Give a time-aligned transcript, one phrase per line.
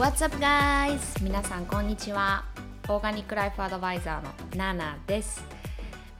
[0.00, 1.22] What's up guys?
[1.22, 2.46] 皆さんこんにちは。
[2.88, 5.44] オーガニックライフアドバイザーのナナです。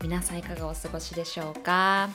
[0.02, 2.10] 皆さんいかがお過ごしでしょうか？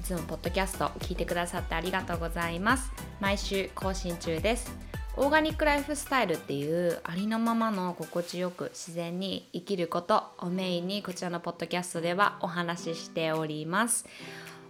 [0.00, 2.90] いつもポッドキャスト聞いてくださってありがとうございます。
[3.20, 4.72] 毎週更新中です。
[5.18, 14.06] オーガニックライフスタイルっていうありのままの心地よく自然に生きることをメインにこちらのポッドキャストではお話ししております。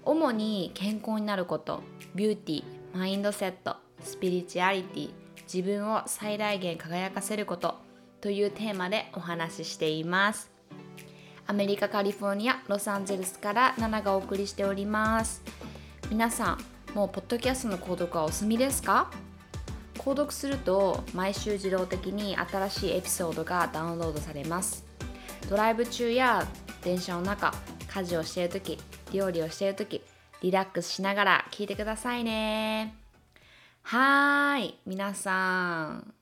[0.05, 1.85] 主に健康になること
[2.17, 5.11] ビューティーマインドセットスピリチュアリティ
[5.53, 7.77] 自分を最大限輝かせること
[8.21, 10.51] というテーマでお話ししています。
[11.47, 15.43] アメリカカリフォルニアロサンゼルスからナナがお送りしております。
[16.11, 16.59] 皆さん
[16.95, 19.11] もうポッドキャストの購読はお済みですか？
[19.97, 24.85] 購読すると毎週自動的に新しいエピソードがダウンロードされます。
[25.49, 26.47] ドライブ中や
[26.83, 27.55] 電車の中
[27.89, 28.79] 家事をしている時
[29.13, 30.03] 料理をしている時
[30.43, 33.08] リラックスしながら聞いてくださいね。
[33.91, 34.75] はーい。
[34.85, 36.13] 皆さん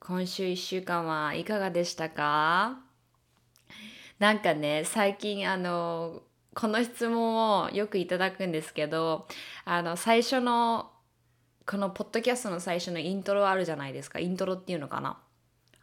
[0.00, 2.78] 今週1週間はいかがでしたか？
[4.18, 6.22] なんかね最近あの
[6.54, 9.26] この質問をよくいただくんですけど
[9.66, 10.90] あの最初の
[11.66, 14.18] このポッドキャストの最初のイントロあるじゃないですか。
[14.18, 15.18] イントロっていうのかな？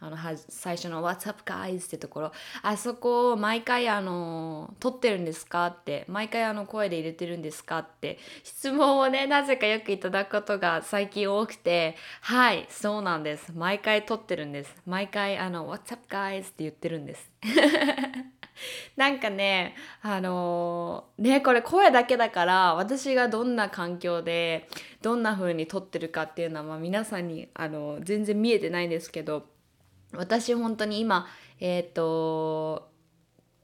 [0.02, 0.17] あの
[0.50, 2.31] 最初の「What's up guys」ってところ。
[2.61, 6.05] あそこを毎回あの撮ってるんですかって。
[6.08, 8.17] 毎回あの声で入れてるんですかって。
[8.44, 11.97] 質問をねなぜかよくいただくことが最近多くて。
[12.22, 13.52] はいそうなんです。
[13.53, 14.75] 毎回撮ってるんです。
[14.86, 17.30] 毎回あの「What's up guys」って言ってるんです。
[18.95, 24.67] なんかねあのー、ねこれ声だけだから私がどんな環境で
[25.02, 29.45] どんな風に撮ってるかっていうのは、まあ、皆さんにあの全然見えてないんですけど
[30.14, 31.27] 私本当に今
[31.59, 32.89] えっ、ー、と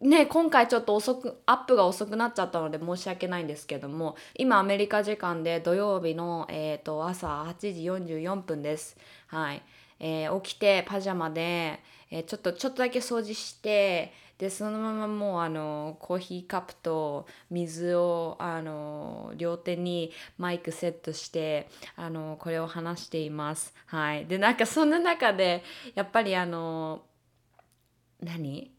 [0.01, 8.97] ね今回ちょっと遅くアップが遅くなっちゃったので申し訳ないんですけども今アメリカ時間で土曜日の、えーと、朝8時44分です。
[9.27, 9.61] はい
[9.99, 11.79] えー、起きてパジャマで、
[12.11, 23.73] えー、ちょっとちょっとだけ掃除してでそのままもうあのコーヒーカップと水をあの両手にマイクセットしてあのこれを話しています。
[23.85, 25.63] はい、でなんかそんな中で
[25.93, 27.03] やっぱりあの
[28.21, 28.71] 何？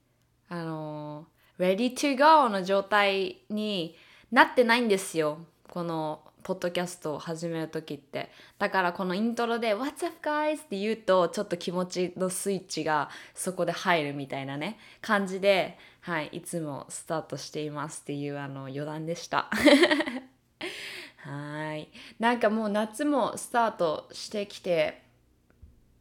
[0.48, 1.26] あの
[1.58, 3.96] ready to go の状態に
[4.30, 5.38] なってないんですよ。
[5.68, 19.50] このポッドキャストを始める時ってだからこのイントロで「What's up guys?」って言うとちょっと気持ちのスイッチがそこで入るみたいなね感じで、はい、いつもスタートしていますっていうあの余談でした。
[21.18, 21.88] はい。
[22.20, 25.02] なんかもう夏もスタートしてきて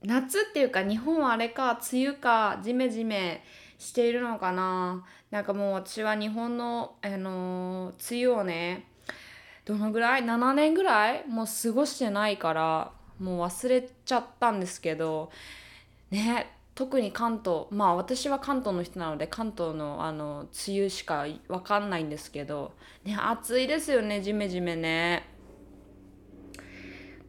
[0.04, 3.44] 夏っていうか日本はあれか梅雨かジメジメ
[3.80, 5.04] しているのかな。
[5.32, 8.95] なんかもう私は日本の、あの梅雨をね
[9.66, 11.28] どのぐらい？7年ぐらい？
[11.28, 15.32] もう過ごしてないからもう忘れちゃったんですけど
[16.12, 25.30] ね特に関東まあ私は関東の人なので関東のあの梅雨しか分かんないんですけどね暑いですよねジメジメね。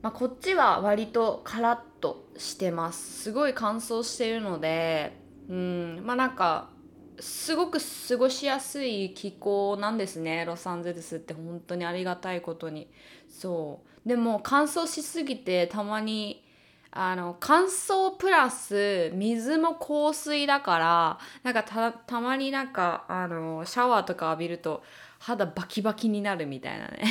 [0.03, 3.23] まあ、こっちは割とカラッとしてます。
[3.23, 5.17] すごい乾燥してるので
[5.49, 6.69] うんまあなんか
[7.21, 7.79] すごく
[8.09, 12.91] 過ごしやすい気候なんですねロサンゼルスって本当にありがたいことに。
[13.29, 14.09] そう。
[14.09, 16.45] でも乾燥しすぎてたまに
[16.93, 24.83] あの乾燥プラス水も香水だからなんかたたまになんかあのシャワーとか浴びると
[25.19, 27.05] 肌バキバキになるみたいなね。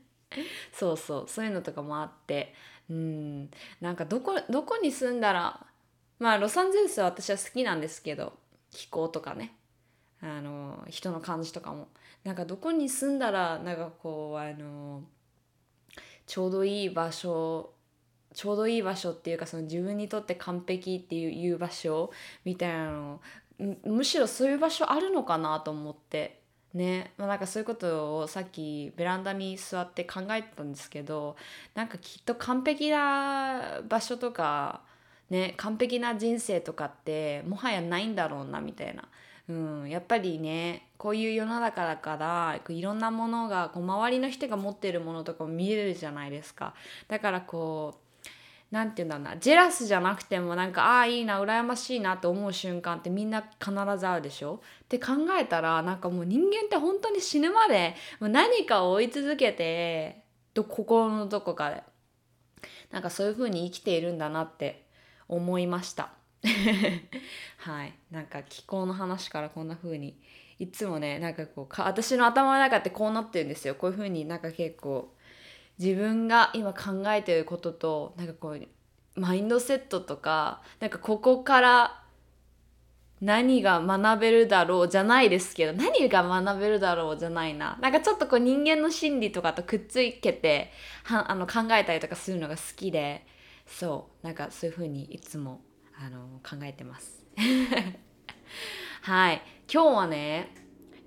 [0.72, 1.28] そうそう。
[1.28, 2.54] そういうのとかもあって。
[2.90, 3.50] うん。
[3.80, 5.66] なんかどこどこに住んだら
[6.18, 8.43] まあロサンゼルスは私は好きなんですけど。
[8.74, 9.54] 気候とかね。
[10.20, 11.88] あの人の感じとかも。
[12.24, 15.02] なんかどこに住んだらなんかこうあの
[16.26, 17.74] ちょうどいい場所
[18.32, 22.10] ちょうどいい場所っていうかその自分にとって完璧っていう場所
[22.44, 23.20] みたいなの。
[23.84, 26.42] むしろそういう場所あるのかなと思って。
[26.72, 31.36] ね、まあ、なんかそういうことをさっきベランダに座って考えてたんですけど
[31.76, 34.82] なんかきっと完璧な場所とか
[35.30, 39.08] ね完璧な人生とかってもはやないんだろうなみたいな。
[39.46, 46.74] うん、やっぱりねこういう世の中だからいろんなものがこう周りの人が持ってるものとかも見れるじゃないですか。
[47.08, 48.28] だからこう
[48.70, 49.36] 何て言うんだろうな。
[49.36, 54.62] ジェラスじゃなくてもなんかああいいな羨ましいなって思う瞬間ってみんな必ずあるでしょ。
[54.84, 60.24] って考えたらなんかもう人間って本当に死ぬまで何かを追い続けて
[60.54, 61.82] 心のどこかで。
[62.90, 64.83] なんかそういう風に生きているんだなって
[65.28, 66.12] 思いました。
[67.58, 67.94] はい。
[68.10, 70.18] なんか気候の話からこんな風に
[70.58, 73.74] いつもねなんかこうか私の頭の中ってこうなってるんですよ。
[73.74, 75.14] こういう風になんか結構
[75.78, 82.00] 自分が今考えてることとなんかこうマインドセットとかなんかここから
[83.20, 87.78] 何が学べるだろうじゃないですけど何が学べるだろうじゃないな。
[87.80, 90.70] なんかちょっとこう人間の心理とかとくっつけて
[91.04, 93.26] はあの考えたりとかするのが好きで
[93.66, 95.60] そうなんかそういう風にいつも
[95.98, 97.24] あの考えてます。
[99.02, 99.42] はい。
[99.72, 100.54] 今日はね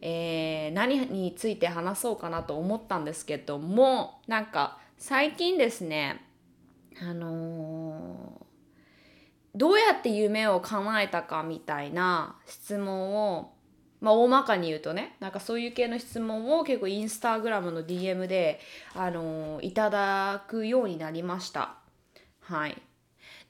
[0.02, 6.24] えー、何について話そうかなと思ったんですけどもなんか最近ですね
[7.02, 8.48] あのー
[9.58, 13.54] どうやって夢を叶えたかみたいな質問を
[14.02, 18.60] まあ大まかに言うとねなんかそういう系の質問を結構インスタグラムの DM で、
[18.94, 21.77] あのー、いただくようになりました。
[22.48, 22.82] はい。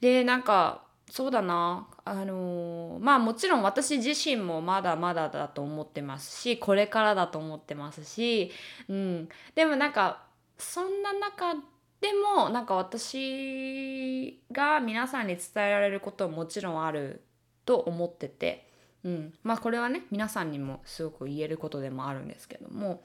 [0.00, 1.88] でなんかそうだな。
[2.04, 8.50] あのー、まあもちろん私自身もまだまだだと思ってますしこれからだと思ってますし、
[8.88, 10.22] うん、でもなんか
[10.56, 11.54] そんな中
[12.00, 17.22] でもなんか私が皆さんに伝えられることはもちろんある
[17.66, 18.70] と思ってて、
[19.04, 23.02] うん、まあこれはね皆さんにもすごく言えることでもあるんですけども、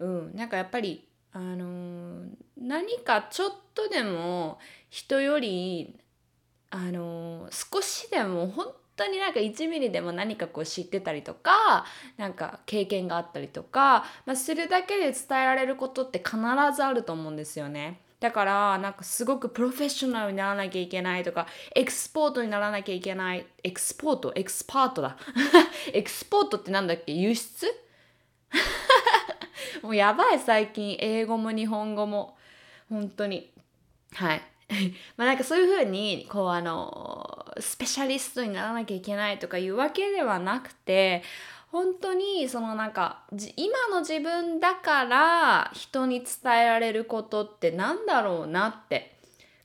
[0.00, 2.26] うん、なんかやっぱりあの、
[2.56, 4.58] 何かちょっとでも
[4.90, 5.98] 人より
[6.70, 11.84] あの、少しでも本当になんか1ミリでも何かこう知ってたりとか
[12.16, 15.12] なんか経験があったりとか、まあ、するだけで伝
[15.42, 16.36] えられることって必
[16.74, 18.00] ずあると思うんですよね。
[18.20, 25.16] だからなんかすごくプロフェッショナルにならなきゃいけないとか export にならなきゃいけない export expert だ。
[25.92, 27.12] export ってなんだっけ？
[27.12, 27.66] 輸出？
[29.82, 30.96] もうやばい最近。
[31.00, 32.36] 英語も日本語も。
[32.90, 33.50] 本当に。
[34.14, 34.42] はい。
[35.16, 41.22] まあなんかそういうふうにこうあのスペシャリストにならなきゃいけないとかいうわけではなくて
[41.70, 43.22] 本当にそのなんか
[43.56, 49.18] 今の自分だから人に伝えられることってなんだろうなって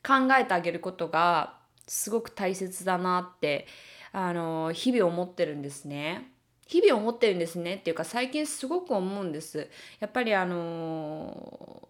[0.06, 1.54] 考えてあげることが
[1.88, 3.68] すごく大切だなって
[4.12, 6.31] あの日々思ってるんですね。
[6.68, 7.75] 日々思ってるんですね。
[7.75, 9.69] っていうか最近すごく思うんです。
[10.00, 11.88] やっぱりあの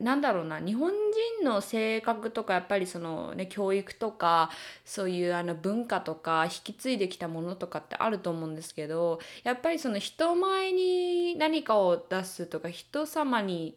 [0.00, 0.58] なんだろうな。
[0.60, 0.90] 日本
[1.38, 4.50] 人の性格とかやっぱりそのね教育とか
[4.84, 13.76] そういうあの文化とか引き継いできたものとかってあると思うんですけどやっぱりその人前に何かを出すとか人様に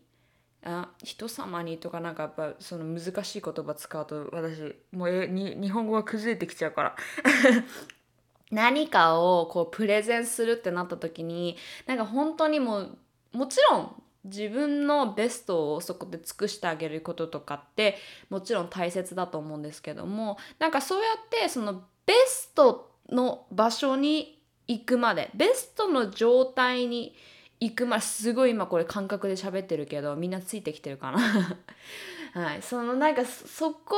[0.64, 6.96] あ人様にとかなんかやっぱその難しい言葉使うと私もうえに日本語が崩れてきちゃうから。
[8.54, 11.58] 何かをこうプレゼンするってなった時に
[11.88, 12.98] なんか本当にもう
[13.34, 17.98] もちろん自分のベストをそこで尽くしてあげることとかって
[18.30, 27.16] もちろん大切だと思うんですけどもなんかそうやってそのベストの場所に行くまでベストの状態に
[27.60, 31.20] 行くまですごい今これ感覚で喋ってるけどみんなついてきてるかな。
[32.34, 32.62] はい。
[32.62, 33.96] そのなんかそこ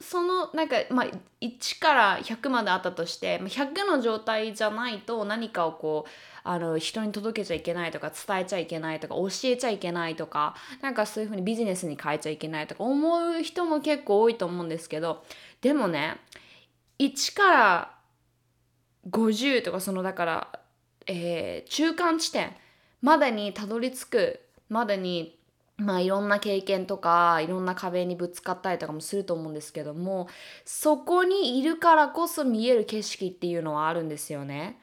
[0.00, 1.06] そのなんかまあ
[1.40, 6.10] 1から100まであったとして100の状態じゃないと何かをこう
[6.44, 15.24] あの人に届けちゃいけないとか伝えちゃいけないとか教えちゃいけないとかなんかそういうふうにビジネスに変えちゃいけないとか思う人も結構多いと思うんですけど
[15.62, 16.18] でもね
[16.98, 17.94] 1から
[19.10, 20.60] 50とかそのだから、
[21.06, 22.52] えー、中間地点
[23.00, 25.35] までにたどり着くまでに
[25.78, 30.28] まあいろんな経験とかいろんな壁にぶつかったりとかもすると思うんですけども
[30.64, 34.78] そこにいるからこそ見える景色っていうのはあるんですよね。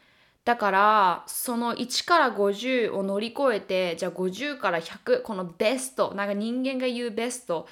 [0.45, 7.67] だからその1から50を乗り越えてじゃあ50から100このベストなんか人間が言うベスト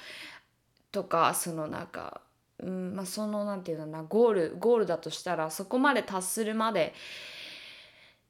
[0.90, 2.22] とかそのなんか、
[2.60, 6.94] うんまあ、そのなんていうのなゴールゴールだとしたらそこまで達するまで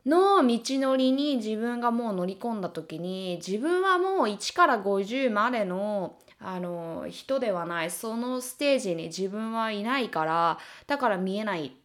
[0.06, 11.76] の道のりに自分がもう乗り込んだ時に自分はもう1から50までのあの人ではないそのステージに自分はいないからだから見えない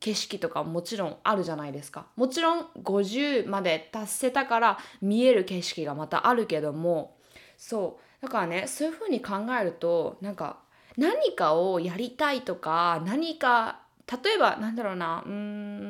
[0.00, 2.06] 景色とかもちろんあるじゃないですか。
[2.16, 7.16] もちろん50まで達せたから見える景色がまたあるけども。
[7.56, 8.22] そう。
[8.22, 10.58] だからねそういうふうに考えるとなんか
[10.96, 13.80] 何かをやりたいとか何か
[14.24, 15.87] 例えばなんだろうなうん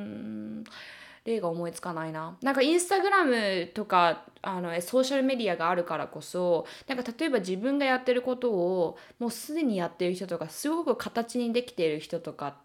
[1.28, 2.36] 例が思いつかないな。
[2.42, 12.56] なんかインスタグラムとかあのソーシャルメディアがあるからこそなんか例えば自分がやってることをもうすでにやってる人とかすごく形にできている人とか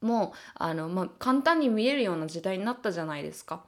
[0.00, 3.64] もあの、まあ、簡単に見えるような時代になったじゃないですか。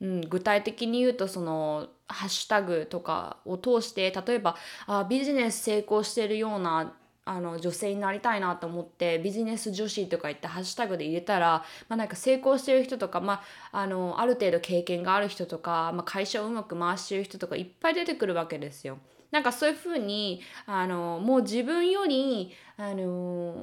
[0.00, 4.56] うん、具体的に言うとそのハッシュタグとかを通して例えば
[4.86, 6.92] あビジネス成功してるような
[7.26, 18.98] あの女性になりたいなと思ってビジネス女子とか言ってハッシュタグで入れたら、まあ、なんか成功してる人とか、まあ、あのある程度経験がある人とか、まあ、会社をうまく回してる人とかいっぱい出てくるわけですよ。
[19.30, 23.56] なんかそういうふうにあのもう自分よりあの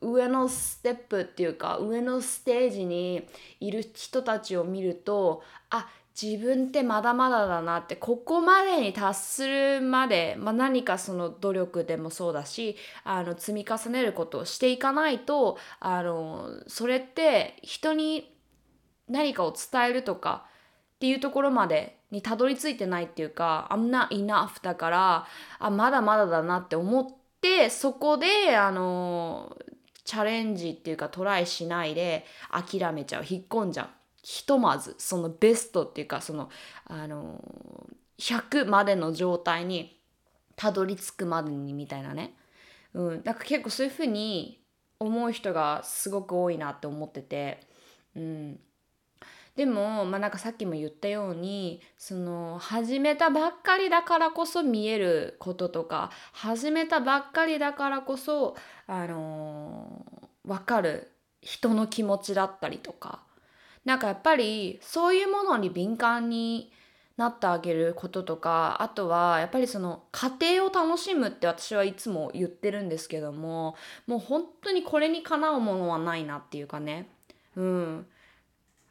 [0.00, 3.28] 上のステップっていうか上のステージに
[3.60, 5.86] いる人たちを見るとあ
[6.20, 18.34] 自分ってまだまだだなってここまでに達するまで、まあ、何かその努力でもそうだしあの積み重ねることをしていかないとあのそれって人に
[19.08, 20.46] 何かを伝えるとか
[20.96, 25.26] っていうところまでにたどり着いてないっていうか I'm not enough だから
[25.58, 27.06] あまだまだだなって思っ
[27.40, 29.56] てそこであの
[30.04, 33.99] チャレンジっていうかトライしないで諦めちゃう引っ込んじゃう。
[34.22, 36.50] ひとまずそのベストっていうかその
[36.86, 37.42] あの
[38.18, 39.98] 100までの状態に
[40.56, 42.34] たどり着くまでにみたいなね、
[42.92, 44.60] うん、なんか結構そういうふうに
[44.98, 47.60] 思う人がすごく多いなって思ってて、
[48.14, 48.60] うん、
[49.56, 58.54] でも、まあ、なんかさっきも言ったようにその始めたばっかりだからこそ見えることとか始めたばっかりだからこそ、
[58.86, 61.10] あのー、分かる
[61.40, 63.22] 人の気持ちだったりとか
[63.90, 66.70] なんかやっぱりそういうものに敏感に
[67.16, 73.74] なってあげることとかあとはやっぱりその家庭を楽しむって私はいつも言ってるんですけども
[74.06, 77.08] もう本当にこれにかなうものはないなっていうかね
[77.56, 78.06] うん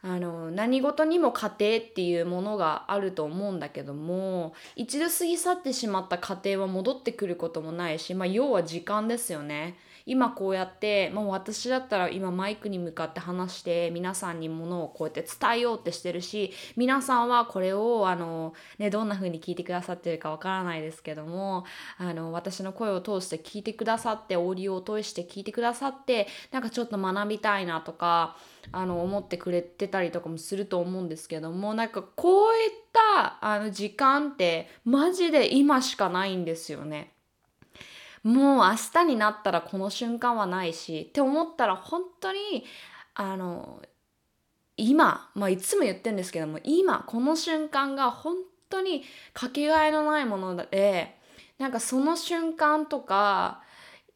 [0.01, 9.77] あの何事にも家庭っていうものがあると思うんだけども一度過ぎ去ってしまった家庭は戻ってくることもないし、まあ、要は時間ですよね。
[10.09, 21.65] 今こうやって、もう私だったら今マイクに向かって話して皆さんにものをこうやって伝えようってしてるし皆さんはこれをあの、ね、どんな風に聞いてくださってるかわからないですけども
[21.97, 28.35] あの私の声を通して聞いてくださってオーディオを通して聞いてくださってなんかちょっと学びたいなとか
[28.71, 37.13] あの思ってくれてたりとかもすると思うんですけどもなんかこういったあの時間ってマジで今しかないんですよね。
[38.23, 42.65] もう明日になったらこの瞬間はないしって思ったら本当に
[43.13, 43.81] あの
[44.77, 48.35] 今、まあ、いつも言ってるんですけども今この瞬間が本
[48.69, 51.17] 当にかけがえのないもので
[51.57, 53.61] なんかその瞬間とか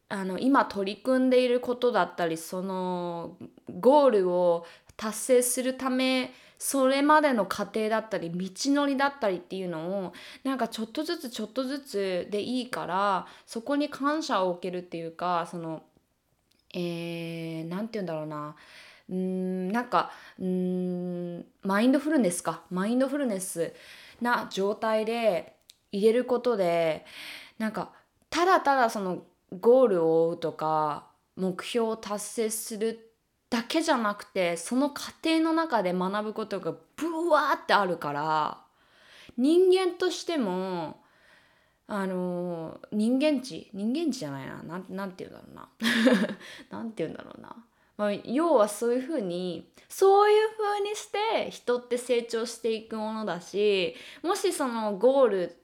[0.08, 3.36] あの今取り組んでいることだったりその
[3.80, 6.32] ゴールを達成するため
[6.66, 15.82] それまでの過程だったり道のりだったりっていうのをなんかちょっとずつちょっとずつでいいからそこに感謝を受けるっていうかその
[16.72, 18.56] えー、なんて言うんだろうな。
[19.10, 22.62] うんなんかうんマインドフルネスか。
[22.70, 23.74] マインドフルネス
[24.22, 25.56] な状態で
[25.92, 27.04] 入れることで
[27.58, 27.92] なんか
[28.30, 29.24] ただただその
[29.60, 33.13] ゴールを追うとか目標を達成する
[33.54, 38.58] だけじゃなくてその過程の中で学ぶことがブワーってあるから
[39.36, 41.00] 人間としても
[41.86, 44.60] あの人間値人間値じゃないな。
[44.64, 45.68] なんなんて言うんだろうな。
[46.76, 47.54] なんて言うんだろうな、
[47.96, 55.56] まあ、要はそういうふうにそういうふうにして人って成長していくものだしもしそのゴール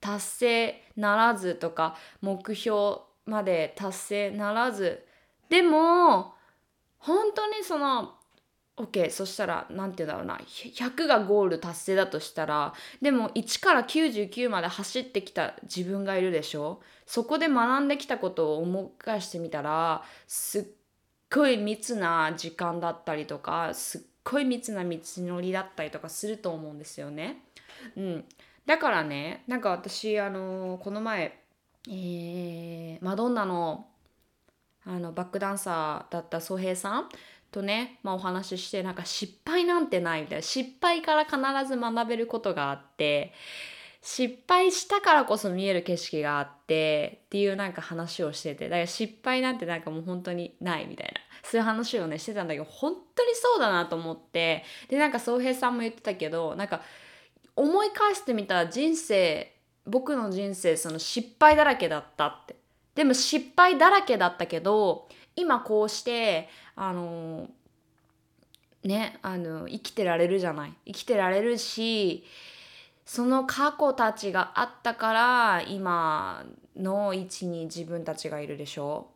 [0.00, 5.06] 達成ならずとか目標まで達成ならず
[5.48, 6.34] でも
[7.02, 8.14] 本当にその
[8.76, 16.80] OK そしたら何て言うんだろうな100がゴール達成だとしたらでも1から99まで走ってきた自分がいるでしょ？
[17.06, 20.64] そこで学んできたことを思い返してみたらすっ
[21.30, 27.44] ごい密な時間だったりとかすっごい密な道のりだったりとかすると思うんですよね。
[27.96, 28.24] うん、
[28.64, 31.38] だからねなんか私あの、この前
[31.88, 33.88] えー、マドンナの
[34.86, 37.08] あのバックダンサーだった宗平さん
[37.50, 40.42] とね、まあ、お話ししてなんか失敗なんてないみたいな。
[40.42, 41.36] 失敗から必
[41.68, 43.32] ず学べることがあって
[44.00, 51.20] 失敗したからこそ見える景色があってっていうなんか話をしててだから失敗なんてなんかもう本当にないみたいな。
[51.44, 56.82] そういう話をねしてたんだけど本当にそうだなと思ってでなんか宗平さんも言ってたけどなんか
[57.56, 59.52] 思い返してみたら人生
[59.84, 62.61] 僕の人生その失敗だらけだったって。
[62.94, 67.48] でも失敗だらけだったけど今こうしてあの
[68.84, 70.74] ねあの生きてられるじゃない。
[70.86, 72.24] 生きてられるし
[73.06, 76.44] その過去たちがあったから今
[76.76, 79.08] の位置に自分たちがいるでしょ。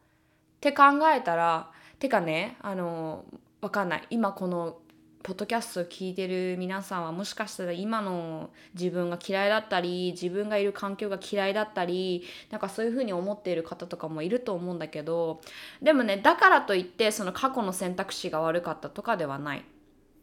[0.56, 3.24] って考えたらてかねあの
[3.60, 4.06] わかんない。
[4.10, 4.78] 今この
[5.26, 15.40] ポッドキャストを聞いてる皆さんはもしかしたら今の自分が嫌いだったり自分がいる環境が嫌いだったりなんかそういうふうに思っている方とかもいると思うんだけど
[15.82, 19.64] でもねだからといってその過去の選択肢が悪かったとかではない。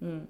[0.02, 0.30] うん、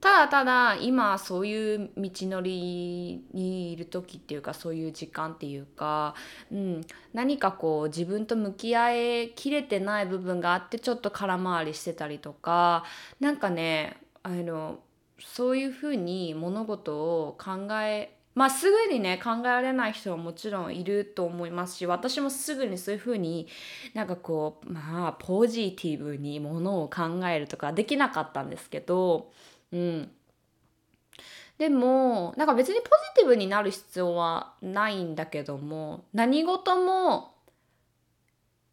[0.00, 6.14] ただただ今そういう道のりにいる時っていうかそういう時間っていうか、
[6.50, 6.80] うん、
[7.12, 12.84] 何かこう自分と向き合いきれてない部分があってちょっと空回りしてたりとか
[13.20, 14.80] なんかねあの
[15.20, 23.46] そういうふうに物事を考えまあすぐにね考えられない人はもちろんいると思いますし私もすぐにそういうふうに
[23.92, 29.30] なんかこうまあポジティブにものを考えるとかできなかったんですけど
[29.72, 30.10] うん。
[31.58, 32.90] でもなんか別にポジ
[33.20, 37.34] ティブになる必要はないんだけども何事も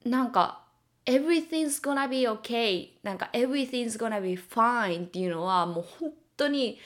[0.03, 0.63] なんか
[1.11, 2.89] everything's gonna be okay.
[3.03, 6.79] なんか everything's gonna be fine っていうのはもう本当に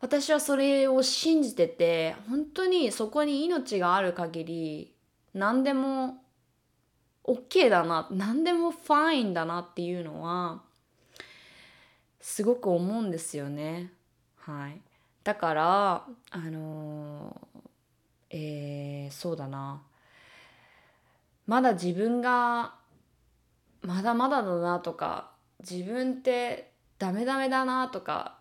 [0.00, 4.94] 私はそれを信じてて本当にそこに命がある限り
[5.32, 6.22] 何でも
[7.24, 10.62] OK だな何でも fine だなっていうのは
[12.20, 13.90] すごく思うんですよね。
[14.38, 14.80] はい、
[15.24, 17.36] だからあの
[18.30, 19.82] えー、そうだな。
[21.46, 22.74] まだ自分が
[23.84, 25.30] まだまだだなとか
[25.68, 28.38] 自分ってダメダメだなとか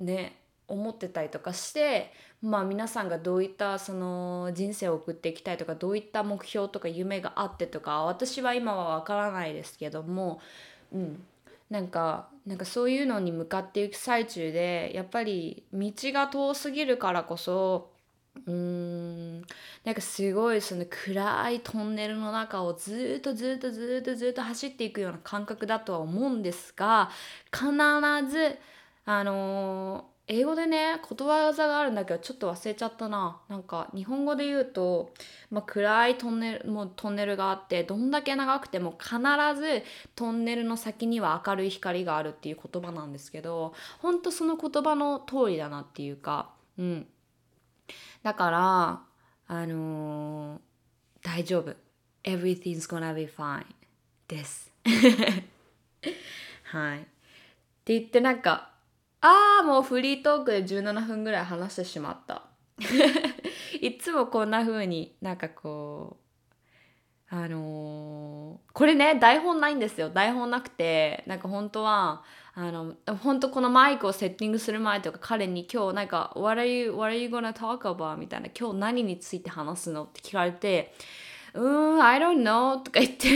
[0.00, 10.40] ね思ってたりとかしてまあ皆さんがどういったその人生を送っていきたいとかどういった目標とか夢があってとか私は今は分からないですけども、
[10.92, 11.22] うん、
[11.70, 17.90] なんかなんかそういうのに向かっていく最中でやっぱり道が遠すぎるからこそ
[18.46, 19.40] うん。
[19.84, 27.10] なんかすごいその暗いトンネルの中をずっとずっとずっとずっと走っていくような感覚だとは思うんですが
[27.52, 27.70] 必
[28.30, 28.58] ず
[29.04, 33.40] あのー英語でねことわざがあるんだけどちょっと忘れちゃったな。
[33.48, 35.10] なんか日本語で言うと、
[35.50, 39.16] まあ、暗いトンネルもうトンネルがあってどんだけ長くても必
[39.58, 39.82] ず
[40.14, 46.50] トンネルの先には明るい光があるっていう言葉なんですけどほんとその言葉の通りだなっていうか。
[46.78, 47.06] うん。
[48.28, 49.00] だから
[49.46, 50.60] あのー、
[51.22, 51.74] 大丈夫。
[52.24, 53.64] Everything's gonna be fine
[54.28, 54.70] です。
[56.64, 56.98] はい。
[56.98, 57.02] っ
[57.86, 58.72] て言ってなんか
[59.22, 62.42] ああもうフリートークで17分ぐらい話してしまった。
[63.80, 66.18] いつもこんな風になんかこ
[67.32, 70.10] うあのー、これね台本ないんですよ。
[70.10, 72.22] 台本なくてなんか本当は
[72.60, 78.16] あの本当このマイクをセッティングする前とか彼に今日なんか What are you, what are you gonna talk about?
[78.16, 80.92] みたいな今日何について話すのって聞かれて
[81.54, 83.28] うーん I don't know とか言って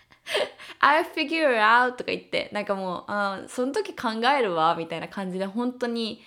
[0.80, 6.22] I figure out とか言ってなんかもうあその時考えるわみたいな感じで本当に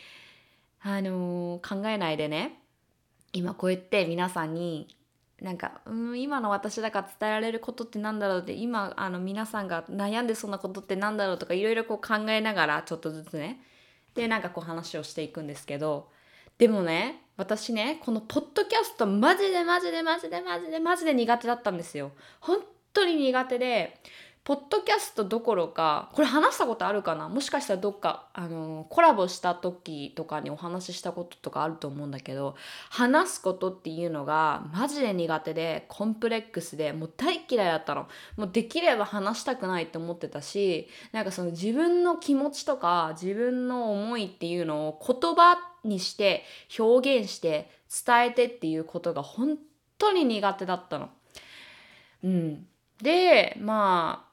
[0.83, 2.59] あのー、考えないでね
[3.31, 4.95] 今こうやって皆さんに
[5.43, 13.61] なんかうん今の私だから伝えられることってなんだろうって今あの皆さんが悩んでそうなことってなんだろうとかいろいろこう考えながらちょっとずつね。
[14.15, 16.09] でなんかこう話をしていくんですけど。
[16.57, 22.11] でもね私ねこのポッドキャストマジでマジでマジでマジでマジで苦手だったんですよ。
[22.39, 22.59] 本
[22.93, 23.99] 当に苦手で
[24.45, 27.29] ポッドキャストどころかこれ話したことあるかな？
[27.29, 32.57] もしかしたらどっかあのコラボした時とかにお話ししたこととかあると思うんだけど
[32.89, 38.09] 話すことっていうのがマジで苦手でコンプレックスでもう大嫌いだったの。
[38.35, 46.43] もうできれば話したくないって思ってたしなんかその自分の気持ちとか自分の思いっていうのを言葉にして
[46.77, 47.69] 表現して
[48.05, 49.57] 伝えてっていうことが本
[49.97, 51.09] 当に苦手だったの。
[52.25, 52.67] うん、
[53.01, 54.32] でまあ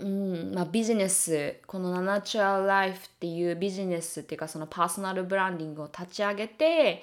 [0.00, 7.02] うんまあ、ビジネスこのナナチュラルライフっていうビジネスっていうかそのパーソナルブランディングを立ち上げて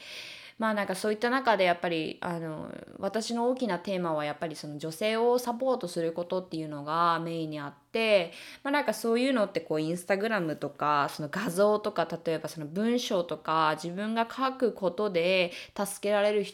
[0.57, 8.31] まあなんかそういった中でやっぱりあの私の大きなテーマはやっぱりその女性をサポートすることっていうのがメインにあって
[8.63, 16.45] まあなんかそういうのってこうインスタグラムとかその画像とか例えばその文章とか自分が書くことで助けられる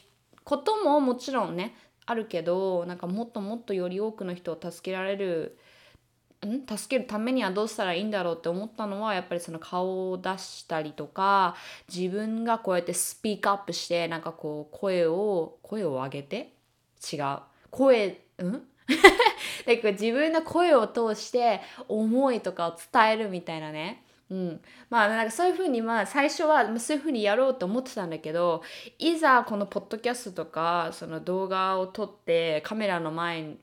[0.44, 1.76] ことももちろんね
[2.08, 5.58] あるけどなんかもっともっとより多くの人を助けられる
[6.48, 6.66] ん？
[6.66, 11.56] 助けるためにはどうしたらいいんだろうって思ったのはやっぱりその顔を出したりとか
[11.94, 16.54] 自分がこうやってスピークアップしてなんかこう声を声を上げて？
[17.12, 17.40] 違う。
[17.70, 18.52] 声うん？
[19.68, 24.04] なんか自分の声を通して思いとかを伝えるみたいなね。
[24.30, 28.64] うん、まあなんかそういうふうにまあ最初はそういうふうにやろうと思ってたんだけど
[28.98, 33.56] いざこのポッドキャストとかその動画を撮ってカメラの前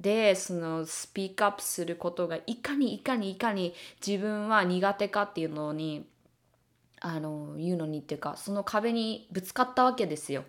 [0.00, 3.74] でそのスピークアップすることがいかにいかにいかに
[4.06, 6.06] 自分は苦手かっていうのに
[7.00, 10.44] あの言うのにっていうかその壁にぶつかったわけですよ。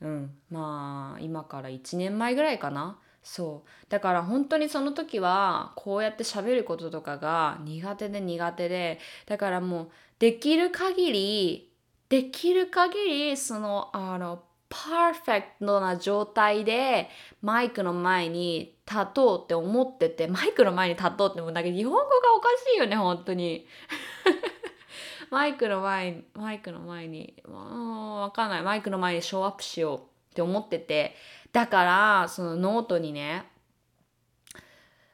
[0.00, 2.98] うん、まあ今から1年前ぐらいかな。
[3.22, 3.90] そう。
[3.90, 11.72] だから本当にその時はこうやって喋ることとかが苦手で苦手でだからもうできる限り
[12.08, 12.98] できる限
[13.30, 14.42] りそのあの
[14.74, 17.08] パーフェクトな状態で
[17.42, 22.04] マイクの前に立とうって思っててマイクの前に立とうってもなんか日本語が
[22.36, 23.68] おかしいよね本当に。
[25.30, 28.62] マイクの前マイクの前にうわかんない。
[28.62, 30.00] マイクの前に show up しようっ
[30.34, 31.14] て思ってて。
[31.52, 33.48] だからそのノートにね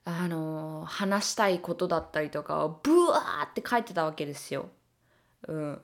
[0.07, 4.70] あの話したいことだったりとかをブワーって書いてたわけですよ。
[5.46, 5.81] うん、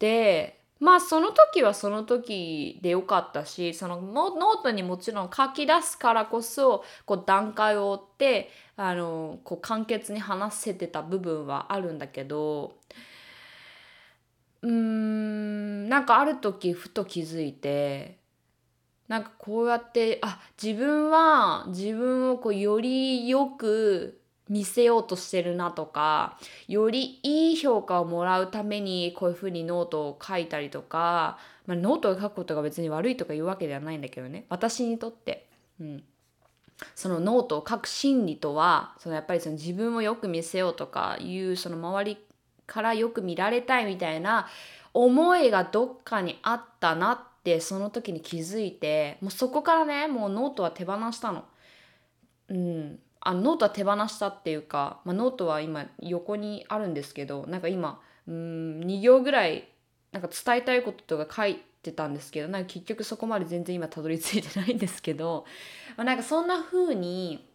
[0.00, 12.74] でまあその時はその時でよかったしそのノートにもちろん書き出すからこそこう段階を追ってあのこう簡潔に話せてた部分はあるんだけど
[14.62, 18.18] うーんなんかある時ふと気づいて
[19.08, 34.44] なんかこうやってあ自分は自分をこうよりよく見せようとしてるなとかよりいい評価をもらうためにこういうふうにノートを書いたりとか、まあ、ノートを書くことが別に悪いとか言うわけではないんだけどね。
[34.48, 35.46] 私にとって、
[35.80, 36.04] うん、
[36.94, 42.18] そのノートを書く心理とはそのやっぱりその自分をよく見せようとかいうその周り
[42.66, 44.48] からよく見られたいみたいな
[44.92, 51.44] 思いがどっかにあったなってその時に気づいてもうそこからねもうノートは手放したの。
[52.48, 52.98] うん、
[53.28, 59.68] あノートは手放したっていうか、まあ、ノートは今横にあるんですけどなんか今うん2行ぐらい
[60.12, 65.44] なんか伝えたいこととか書いてたんですけどなんか結局そこまで全然今たどり着いてないんですけど、
[65.96, 67.48] まあ、なんかそんな風に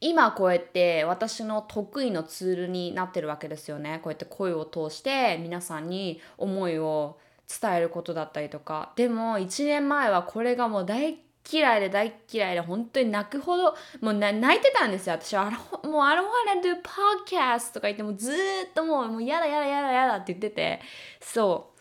[0.00, 4.00] 今こうやって私の得意のツールになってるわけですよね。
[4.02, 8.92] こうやって声を通して皆さんに思いを伝えることだったりとか。
[8.96, 11.14] でも1年前はこれがもう大
[11.50, 15.14] 嫌いで大嫌いで本当に泣くほどもう泣いてたんですよ。
[15.14, 18.34] 私はもう I don't wanna do podcast とか言ってもずっ
[18.74, 20.80] ともうもうやだやだやだやだって言ってて。
[21.20, 21.72] そ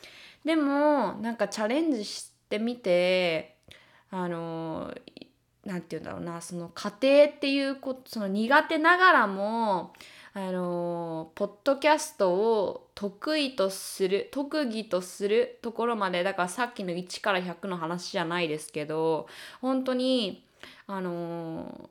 [0.43, 0.47] う。
[0.47, 3.57] でもなんかチャレンジしてみて
[4.11, 4.93] あの
[5.65, 9.93] 何て言うんだろうなその家庭っていうことその苦手ながらも
[10.37, 19.27] あのポッドキャストを得意とする特技とするところまでだからさっきの1から100の話じゃないですけど
[19.61, 20.43] 本当に
[20.87, 21.89] あの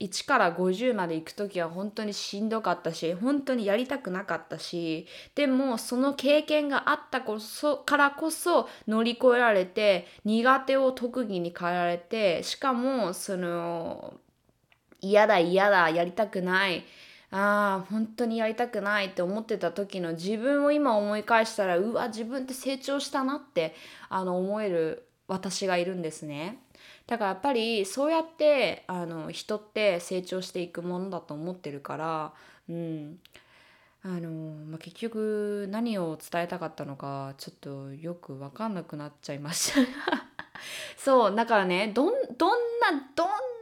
[0.00, 14.14] 1から50まで行く時は本当にしんどかったし本当にやりたくなかったしでもその経験があったこそからこそ乗り越えられて苦手を特技に変えられてしかもその
[15.00, 16.82] 嫌だ嫌だやりたくない
[17.36, 23.74] ああ本当にやりたくないって思ってた時の自分を今思い返したらうわ自分って成長したなって
[24.08, 26.60] あの思える私がいるんですね。
[27.08, 32.32] だからやっぱりそうやってあの人って成長していくものだと思ってるから、
[32.68, 33.18] うん
[34.04, 34.30] あの
[34.66, 39.80] まあ、結局何を伝えたかったのかちょっとよく分かんなくなっちゃいました
[40.96, 43.53] そうだからねどんどんなどん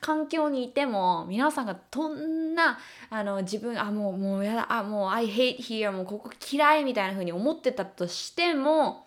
[0.00, 2.78] 環境にいても皆さんがどんな
[3.10, 9.06] あの自分あもうもうやだあもう I hate here もうここ嫌いみたいな風に思ってたとしても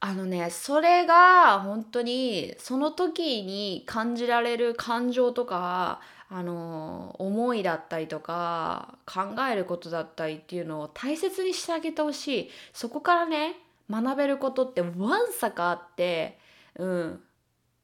[0.00, 12.50] あのねそれが本当にその時に感じられる感情とかあの思いだったりとか考えることだったりっていうのを大切にしてあげてほしい。
[12.72, 13.56] そこからね
[13.90, 14.88] 学べることってわ
[15.22, 16.38] んさかあって
[16.76, 17.22] うん。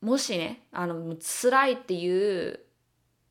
[0.01, 2.61] もしねあの辛いっていう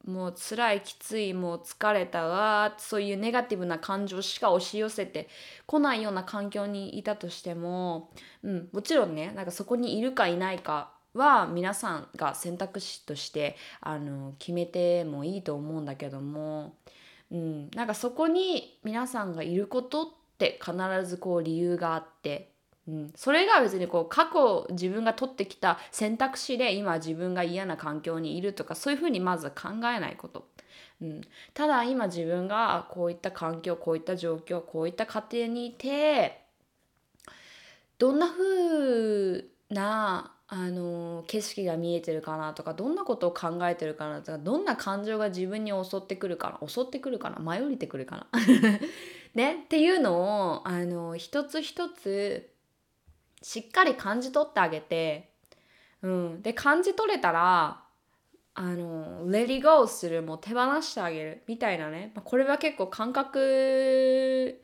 [0.08, 5.28] もう辛いきついもう疲れたわそういうネガティブな感情しか押し寄せて
[5.66, 8.10] こないような環境にいたとしても、
[8.42, 16.78] うん、もちろんねなんかそこにいるかいないかは皆さんが選択肢としてあの決めてもいいと思うんだけども、
[17.30, 20.06] うん、なんかそこに皆さんがいることっ
[20.38, 20.76] て必
[21.06, 22.54] ずこう理由があって
[22.88, 30.48] うん、それが別にこう過去自分が取ってきた選択肢で今自分が嫌な環境にいるとかそういうふうにまず考えないこと、
[31.02, 31.22] うん、
[31.54, 36.42] ただ今自分がこういった環境こういった状況こういった家庭にいて
[37.98, 48.28] どんなふうなあの景色が見えてるかなとかどんなことを考えてるかなとかどんな感情が自分に襲ってくるかな襲ってくるかな舞い降りてくるかな。
[49.36, 49.64] ね。
[49.66, 52.50] っていうのをあの一つ一つ
[53.42, 55.30] しっかり感じ取ってあげて、
[56.02, 57.84] うん、で感じ取れたら
[58.56, 64.60] あのレディーゴーするもう手放してあげるみたいなね、まあ、これは結構感覚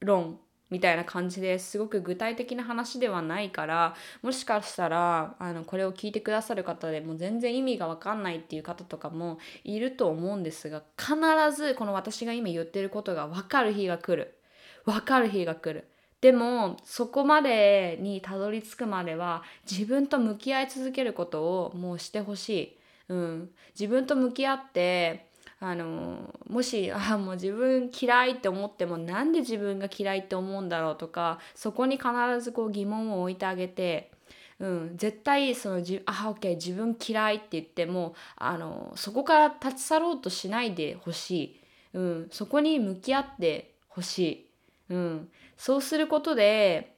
[0.00, 0.38] 論
[0.70, 11.16] みたいな感じですごく具体的な話ではないからもしかしたらあのこれを聞いてくださる方でも全然意味が分かんないっていう方とかもいると思うんですが必
[11.54, 14.36] ずこの私が今言ってることが分かる日が来る。
[14.84, 15.86] 分かる日が来る。
[16.20, 22.76] でもそこまでにたどり着くまでは自分と向き合い続けることをもうしてほしい、
[23.08, 25.30] うん、自分と向き合って
[25.62, 32.08] あのもしあもう自分嫌いって思ってもなんで自分が嫌いって思うんだろうとかそこに必
[32.40, 34.10] ずこう疑問を置いてあげて、
[34.58, 41.60] うん、絶対そのじあオッケー自分嫌いって言ってもあのそこから立ち去ろうとしないでほしい、
[41.92, 44.46] うん、そこに向き合ってほしい、
[44.88, 45.28] うん、
[45.60, 46.96] そうすることで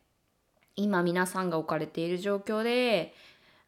[0.77, 3.13] 今皆さんが置かれている状況で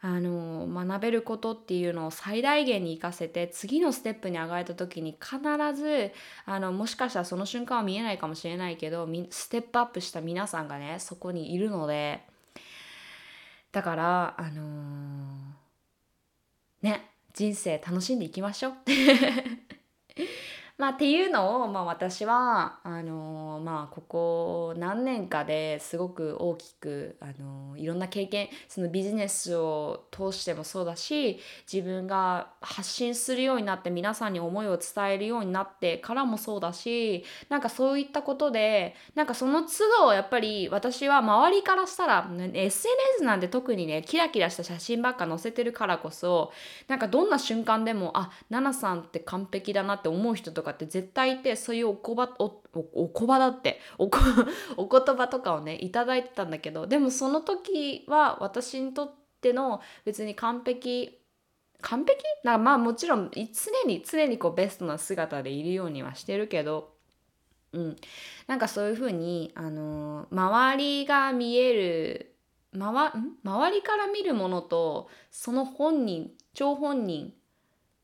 [0.01, 5.41] あの学べることっていうのを最大限に活かせて次のステップに上がれた時に必
[5.75, 6.13] ず
[6.47, 12.23] あのもしかしたらその瞬間は見えないかもしれないけどステップアップした皆さんがねそこにいるので
[13.73, 18.75] だからあのー、ね人生楽しんでいきましょう。
[20.77, 31.39] まあ、っていうのを、まあ、私はあのまあここ何年かですごく大きくあのいろんな経験そのビジネスを通してもそうだし
[31.73, 39.69] 自分が発信するようになって皆さんに思いを伝えるようになってからもそうだしなんかそういったことでなんかその都
[40.07, 46.51] 度やっぱり私は周りからしたら、ね、SNS なんて特にねキラキラした写真ばっか載せてるからこそ
[46.89, 54.19] なんかどんな瞬間でもあ奈々さんって完璧だなって思う人とかかって絶対いてそういうおこばおおこばだっておこ
[54.77, 61.21] お言葉とかをね頂いてたんだけどでもその時は私にとっての別に完璧
[61.81, 62.17] 完璧？
[62.45, 63.43] なまあもちろん常
[63.87, 66.95] に常にこうベストな姿でいるようにはしてるけど
[67.75, 67.97] うん、
[68.47, 72.37] なんかそういうふうに、あのー、周りが見える
[72.73, 77.33] 周周りから見るものとその本人張本人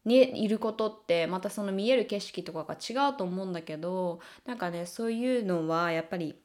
[0.05, 6.37] にいることってまたその見える景色とかが違うと思うんだけどなんかねそういうのはやっぱり、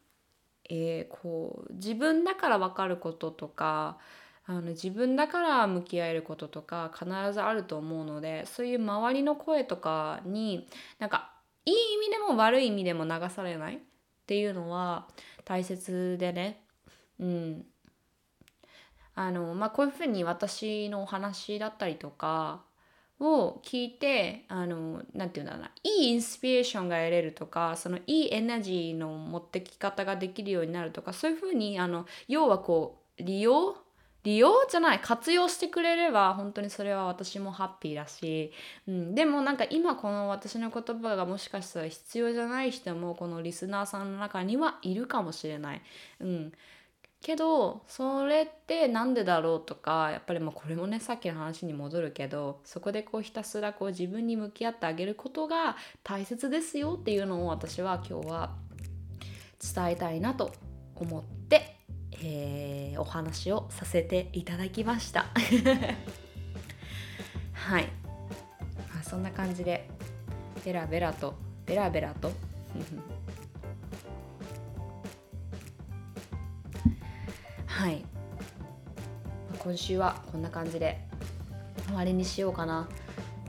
[0.69, 3.97] えー、こう自分だから分かることとか
[4.47, 10.67] あの自分だから向き合えることとか必ずあると思うのでそういう周りの声とかに
[10.99, 11.31] なんか
[11.65, 13.79] いい意味でも悪い意味でも流されないっ
[14.27, 15.07] ていうのは
[15.45, 16.61] 大切でね。
[17.19, 17.65] うん。
[19.17, 22.64] あのまあこういうふうに私のお話だったりとか
[23.19, 33.77] を聞いてあのなんていうんだろうないいインスピレーションが得れるとかそのいいエナジーの持ってき方ができるようになるとかそういうふうにあの要はこう利用？
[34.23, 34.51] 利用？
[34.69, 38.51] じゃない活用してくれれば本当にそれは私もハッピーだし、
[38.87, 45.81] うん、でもなんか今この私の言葉がもしかしたら必要じゃない人もこのリスナーさんの中にはいるかもしれない。
[46.19, 46.51] うん。
[47.25, 58.51] けどそれって何でだろうとかやっぱりまあこれもねさっきの話に戻るけどそこでこうひたすらこう自分に向き合ってあげることが大切ですよっていうのを私は今日は
[59.59, 60.51] 伝えたいなと
[60.93, 61.77] 思って、
[62.11, 65.25] えー、お話をさせていただきました。
[67.53, 67.85] はい、
[68.93, 69.89] まあ、そんな感じで
[70.63, 71.33] ベラベラと
[71.65, 72.31] ベラベラと。
[77.75, 78.05] はい。
[79.59, 80.97] 今週はこんな感じで
[81.87, 82.87] 終わりにしようかな。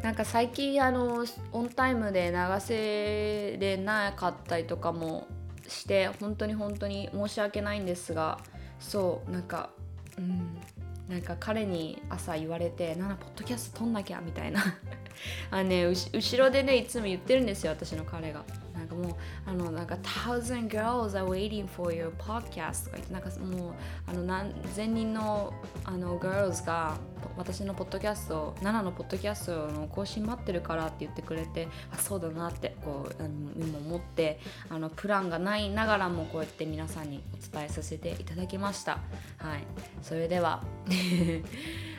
[0.03, 5.29] なんか最近あのオンタイムで流せれなかったりとかも
[5.69, 8.39] して本当に本当に申し訳ないんですが
[8.81, 9.71] そうなんか
[10.19, 10.59] うん
[11.09, 14.61] なんか彼に朝言われて「ななポッドキャスト撮んなきゃ」みたいな。
[15.53, 18.43] あね後ろでねいつも言ってるんですよ私の彼が。
[18.88, 23.75] なんかもうあのなんか thousand girls are waiting for your podcast とか言ってなんかもう
[24.07, 25.53] あの何千人の
[25.85, 26.96] あの girls が
[27.37, 34.38] 私のポッドキャスト7のポッドキャストの更新待ってるからって言ってくれてあそうだなってこうあの今思って
[34.70, 39.01] あのプランがないながらもこうやって皆さんにお伝えさせていただきました。
[39.38, 39.64] はい。
[40.03, 40.62] それでは。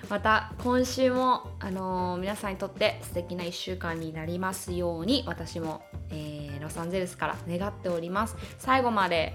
[0.10, 8.36] また今週も、あのー、皆さんにとって素敵な1週間になりますように私も、えー、ロサンゼルスから願っております。
[8.58, 9.34] 最後まで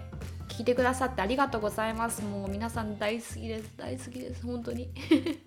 [0.49, 2.23] 聞いてくださってありがとうございます。
[2.23, 3.73] もう皆さん大好きです。
[3.77, 4.47] 大好きです。
[4.47, 4.91] 本当に。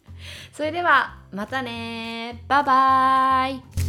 [0.54, 3.85] それではまたねバイバーイ。